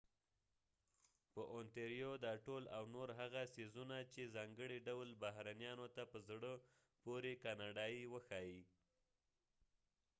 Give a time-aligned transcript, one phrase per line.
[2.25, 6.51] دا ټول او نور هغه څیزونه چې ontario په ځانګړي ډول بهرنیانو ته په زړه
[7.03, 8.61] پورې کاناډایې وښایي